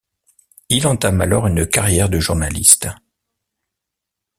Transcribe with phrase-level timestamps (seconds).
[0.69, 2.89] Il entame alors une carrière de journaliste.